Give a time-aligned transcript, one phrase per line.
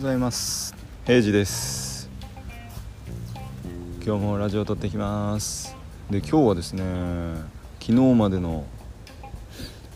[0.00, 0.74] ございます。
[1.04, 2.08] 平治です。
[4.02, 5.76] 今日もラジオ撮ってきます。
[6.08, 6.82] で今日はですね
[7.80, 8.64] 昨日までの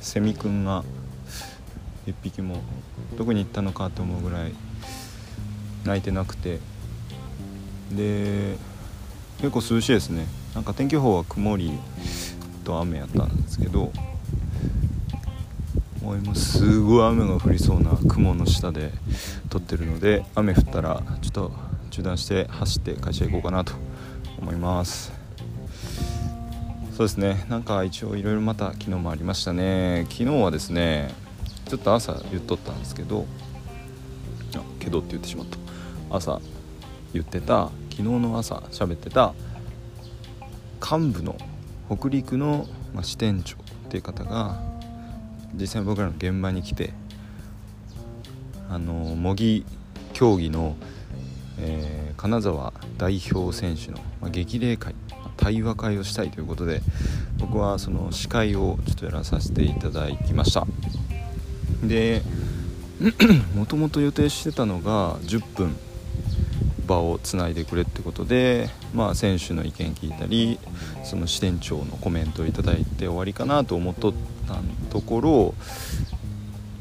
[0.02, 0.84] セミくんが
[2.06, 2.60] 1匹も
[3.16, 4.52] どこに行ったのかと思うぐらい
[5.86, 6.58] 泣いてなくて。
[7.90, 8.58] で
[9.38, 10.26] 結構涼しいですね。
[10.54, 11.72] なんか天気予報は曇り
[12.62, 13.90] と雨やったんですけど
[16.04, 16.80] もう今す。
[16.80, 18.92] ごい雨が降りそうな雲の下で
[19.48, 21.50] 撮ってるので雨降ったらちょっと
[21.90, 23.72] 中断して走って会社行こうかなと
[24.38, 25.10] 思います。
[26.94, 27.46] そうですね。
[27.48, 30.06] なんか一応いろいろまた昨日もありましたね。
[30.10, 31.14] 昨日はですね
[31.66, 33.24] ちょっと朝言っとったんですけど
[34.54, 35.56] あけどって言ってしまった。
[36.16, 36.38] 朝
[37.14, 39.32] 言ってた昨日の朝喋ってた
[40.78, 41.38] 幹部の
[41.90, 43.58] 北陸の、ま支店長っ
[43.88, 44.73] ていう方が
[45.58, 46.92] 実際僕らの現場に来て
[48.68, 49.64] あの模擬
[50.12, 50.76] 競技の、
[51.58, 54.94] えー、金沢代表選手の、まあ、激励会
[55.36, 56.80] 対話会をしたいということで
[57.38, 60.66] 僕はその司会をちょっとやらさせていただきました。
[61.82, 62.22] で
[63.54, 65.76] もともと予定してたのが10分
[66.86, 70.58] 場をつないでくれってことで、まあ、選手の意見聞いたり
[71.02, 74.12] その支店長のコメントを頂いて終わりかなと思っとっ
[74.46, 74.56] た
[74.90, 75.54] ところ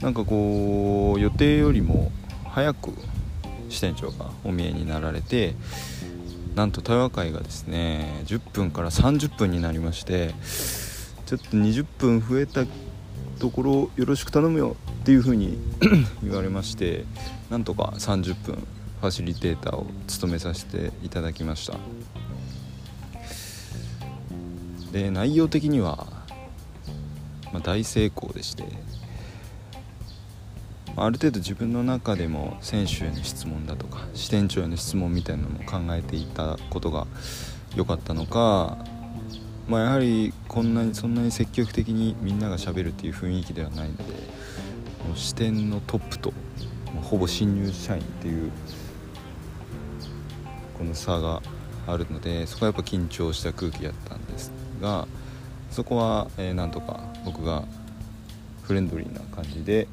[0.01, 2.11] なんかこう予定よりも
[2.45, 2.91] 早く
[3.69, 5.55] 支店長がお見えになられて
[6.55, 10.33] なんと対話会がですね10分から30分になりまして
[11.25, 12.65] ちょっと20分増えた
[13.39, 15.57] ところよろしく頼むよっていう風に
[16.21, 17.05] 言われまして
[17.49, 18.67] なんとか30分
[19.03, 21.77] ファシリテーターを務めさせていただきました。
[24.93, 26.07] で内容的には、
[27.51, 28.63] まあ、大成功でして
[30.95, 37.05] ある程度自分の中でも選手への質問だとか支店長への質問みたいなのも考えていたことが
[37.75, 38.77] 良かったのか、
[39.67, 44.03] まあ、やはりこんなにそんなに積極的にみんながしゃべるっていう雰囲気ではないので
[45.15, 46.31] 支店のトップと
[47.01, 48.49] ほぼ新入社員っていう
[50.83, 51.41] この差が
[51.87, 54.51] あるのでそこはやっぱ緊張した空気やったんです
[54.81, 55.07] が
[55.71, 57.63] そこは、えー、なんとか僕が
[58.63, 59.87] フレンドリーな感じで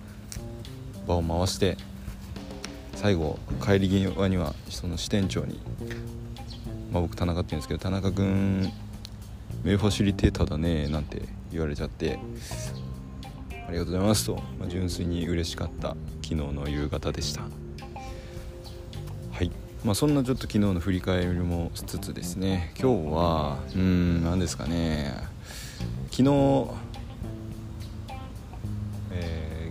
[1.06, 1.76] 場を回して
[2.96, 5.60] 最後帰り際にはその支店長に、
[6.90, 8.72] まあ、僕田中って言うんですけど田中君
[9.62, 12.18] 名ファシリテーターだねなんて言われちゃって
[13.68, 15.90] ありがとうございますと、まあ、純粋に嬉しかった
[16.20, 17.42] 昨日の夕方でした。
[19.84, 22.74] まあそんなちょっと昨日の振り返りもしつつですね。
[22.78, 25.14] 今日はうん何ですかね。
[26.10, 26.68] 昨日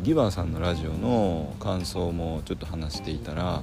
[0.02, 3.62] ギバーさんのラジオの感想もちょっと話していたら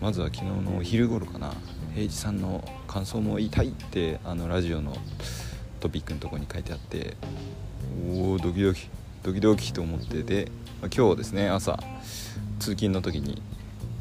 [0.00, 1.54] まずは昨日のお昼頃かな。
[1.94, 4.94] 平治さんの感想も言いたいってあのラジオの
[5.80, 7.16] トピックのとこに書いてあって
[8.12, 8.88] おおドキドキ
[9.22, 10.22] ドキドキと思って。
[10.22, 10.50] で、
[10.82, 11.78] まあ、今日ですね朝
[12.58, 13.40] 通勤の時に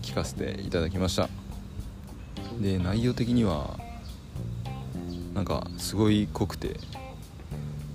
[0.04, 1.28] 聞かせていただきました。
[2.62, 3.80] で内容的には
[5.34, 6.78] なんかすごい濃くて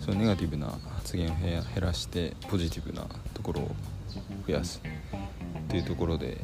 [0.01, 3.71] そのネガティブな発言を減らしてポジティブなところを
[4.47, 6.39] 増やすっていうところで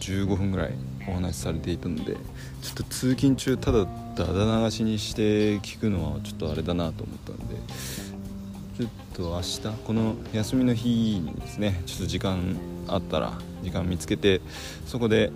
[0.00, 0.74] 15分ぐらい
[1.08, 2.14] お話しされていたので
[2.62, 3.84] ちょっと通勤中ただ
[4.14, 7.56] だだ流しにして聞くのはちょっとあれだなと思ったので
[8.78, 12.56] ちょっと明日この休みの日にですねちょっと時間
[12.86, 14.40] あったら時間見つけて
[14.86, 15.32] そこで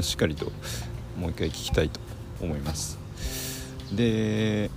[0.00, 0.50] しっかりと
[1.20, 2.00] もう一回聞きたいと
[2.40, 2.98] 思います。
[3.94, 4.70] で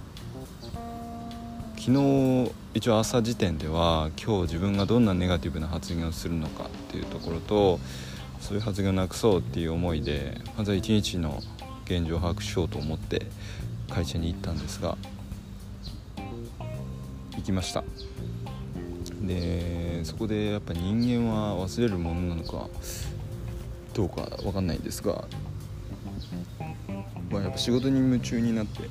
[1.77, 7.79] 昨日一応朝時点では今日自分がどんなネガティブな発言をするのかっていうところと
[8.41, 11.41] そういう発言をなくそうっていう思いでまずは一日の
[11.85, 13.27] 現状を把握しようと思って
[13.89, 14.97] 会社に行ったんですが
[17.45, 17.83] きました。
[19.21, 22.69] でそこでやっぱ人間は忘れるものなのか
[23.93, 25.25] どうか分かんないんですが、
[27.31, 28.81] まあ、やっぱ仕事に夢中になって、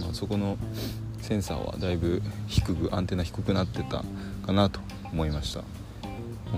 [0.00, 0.56] まあ、そこの
[1.20, 4.04] センサーはだいぶ低くアンテナ低くなってた
[4.46, 4.80] かなと
[5.10, 5.62] 思いました。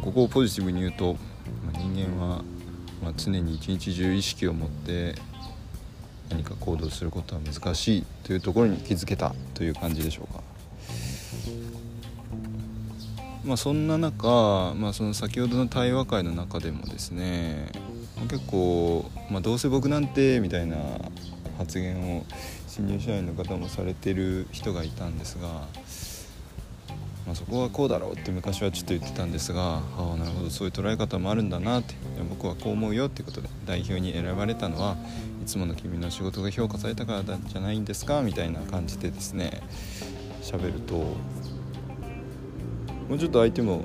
[0.00, 2.42] ここをポジティブに言うと、まあ、人間は、
[3.02, 5.14] ま、常に一日中意識を持って
[6.31, 10.43] 何か行動することは難しいというところに気づけたという感じでしょうか。
[13.44, 17.69] まあそんな中、まあ、その先ほどの対話会の中でもですね
[18.28, 20.76] 結構、まあ、どうせ僕なんてみたいな
[21.56, 22.25] 発言を
[22.67, 25.62] 新入社員の方もされてる人がいたんですが
[27.26, 29.82] まあ、そこはこうだろうって昔はちょっと言ってたんですがあ
[30.14, 31.94] あなるほどそういう捉え方もあるんだなって。
[32.37, 34.96] 僕はこう思うよってことで代表に選ばれたのは
[35.43, 39.62] いつもの君の仕事が評価されたからじゃないんですかみたいな感じでですね
[40.43, 41.17] 喋るとも
[43.12, 43.84] うちょっと相手も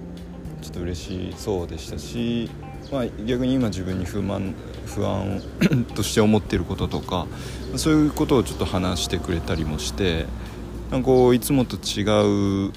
[0.62, 2.50] ちょっと嬉しそうでしたし、
[2.92, 4.54] まあ、逆に今自分に不満
[4.86, 5.42] 不安
[5.96, 7.28] として思っていることとか
[7.78, 10.26] そういうことをちょっと話してくれたりもして
[10.92, 12.72] なんかこういつもと違う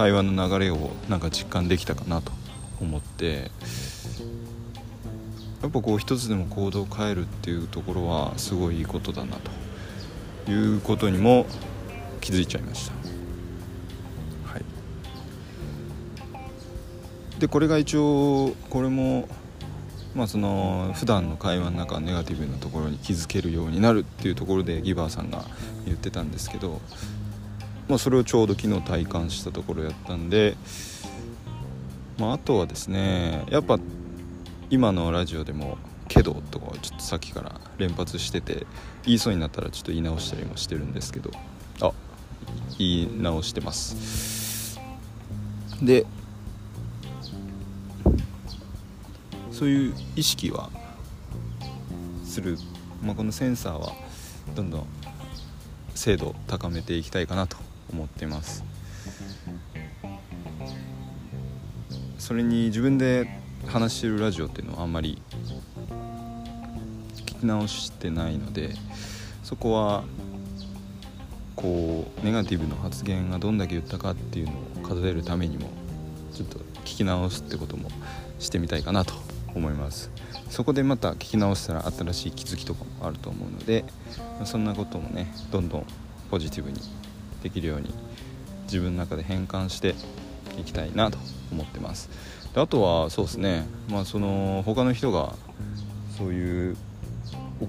[0.00, 2.32] 会話の流れをなんか実感できたかなと
[2.80, 3.50] 思って
[5.60, 9.36] やっぱこう一つでも行動を変えるっていうところはすごいいいことだな
[10.46, 11.44] ということにも
[12.22, 12.94] 気づいちゃいました。
[14.50, 14.64] はい、
[17.38, 19.28] でこれが一応これも
[20.14, 25.44] まあその普段の会話の中ネガティブなところに気づけるようになるっていうところでギバーさんが
[25.84, 26.80] 言ってたんですけど
[27.90, 30.56] まあ、それをちょうど昨日体感したところやったんで、
[32.18, 33.80] まあ、あとはですねやっぱ
[34.70, 35.76] 今のラジオでも
[36.06, 38.64] 「けど」とかちょっとさっきから連発してて
[39.04, 41.32] 言いそうになったらちょっと言い直したりもしてるんですけど
[41.80, 41.90] あ
[42.78, 44.78] 言い直してます。
[45.82, 46.06] で
[49.50, 50.70] そういう意識は
[52.24, 52.56] する、
[53.02, 53.92] まあ、このセンサーは
[54.54, 54.86] どんどん
[55.96, 57.69] 精度を高めていきたいかなと。
[57.92, 58.64] 思っています。
[62.18, 65.20] それに自分で話してるラジオっていうのはあんまり
[67.16, 68.70] 聞き直してないので
[69.42, 70.04] そこは
[71.56, 75.68] こうネガティブの発言がどんだけ言ったかっていうのを数えるためにも
[76.32, 77.88] ちょっと聞き直すってことも
[78.38, 79.14] してみたいかなと
[79.54, 80.10] 思います。
[80.48, 83.84] そこでまた聞き直したら新しい気づきとかもあると思うので
[84.44, 85.86] そんなこともねどんどん
[86.30, 86.80] ポジティブに
[87.42, 87.92] できるように
[88.64, 89.94] 自分の中で変換して
[90.58, 91.18] いきたいなと
[91.52, 92.08] 思ってます。
[92.54, 93.66] であとはそうですね。
[93.88, 95.34] まあその他の人が
[96.18, 96.76] そういう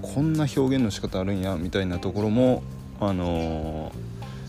[0.00, 2.62] こんな表現の仕方あるんやみたいなところも
[3.00, 3.92] あの、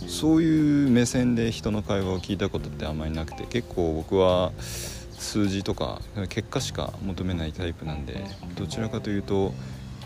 [0.07, 8.23] そういう目線で人の会話を聞いたことってあんまりなくて結構僕は数字とか結果しか求めないタイプなんで
[8.55, 9.53] どちらかというと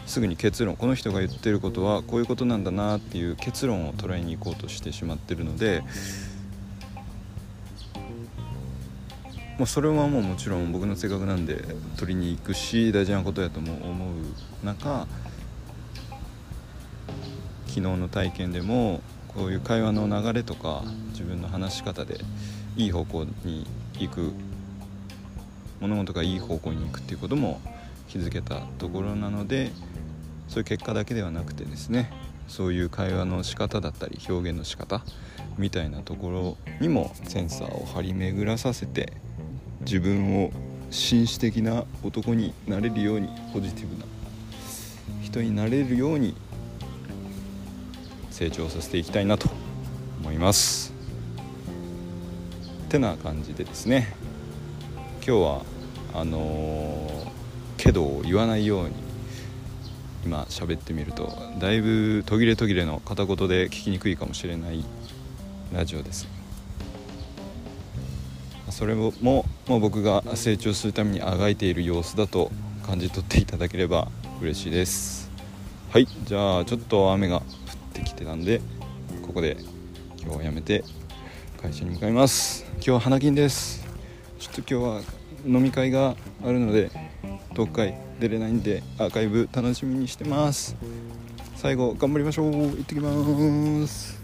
[0.08, 5.84] すぐに結論この人が言ってることはこういうことなんだなっていう結論を捉えに行こうとしてしまってるので、
[9.58, 11.62] まあ、それはもうもちろん僕の性格なんで
[11.98, 15.08] 取りに行くし大事なことやとも思う中
[17.68, 22.18] 昨日の体験でもこういう会話の流れとか自分の話し方で
[22.78, 23.68] いい方向に
[24.00, 24.32] 行く
[25.82, 27.62] 物事がいい方向に行くっていうことも
[28.08, 29.72] 気づけたところなので
[30.48, 32.12] そういう結果だけではなくてですね
[32.48, 35.02] そういう会話の仕方だったり表現の仕方
[35.58, 39.14] みたいなところにもセンサーを張り巡らさせて
[39.82, 40.52] 自分を
[40.90, 44.06] 紳士的な男になれるようにポジティブな
[45.22, 46.36] 人になれるように
[48.32, 49.50] 成長させていきたいなと
[50.22, 50.94] 思います。
[52.86, 54.16] ってな感じでですね
[55.26, 55.62] 今日は
[56.14, 57.28] あのー、
[57.76, 59.07] けど言わないように
[60.28, 64.84] 今喋ってみるとだいぶ途切れ途切れの片言で聞きにくいかもしれない
[65.72, 66.28] ラジオです。
[68.70, 72.52] それももう僕が成長するためにあがいている様子だと
[72.86, 74.10] 感じ取っていただければ
[74.42, 75.32] 嬉しいです。
[75.92, 77.44] はいじゃあちょっと雨が降っ
[77.94, 78.60] てきてたんで
[79.26, 79.56] ここで
[80.20, 80.84] 今日はやめて
[81.62, 82.66] 会社に向かいます。
[82.76, 83.88] 今日は花金です。
[84.40, 86.92] ちょっと今日は飲み会があるので
[87.58, 90.76] 東海出れないんでアーカイブ楽しみにしてます。
[91.56, 92.52] 最後頑張りましょう。
[92.52, 94.17] 行ってきます。